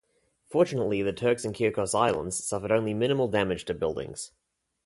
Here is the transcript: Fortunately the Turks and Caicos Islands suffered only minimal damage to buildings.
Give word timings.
Fortunately 0.49 1.03
the 1.03 1.13
Turks 1.13 1.45
and 1.45 1.53
Caicos 1.53 1.93
Islands 1.93 2.43
suffered 2.43 2.71
only 2.71 2.91
minimal 2.91 3.27
damage 3.27 3.65
to 3.65 3.75
buildings. 3.75 4.31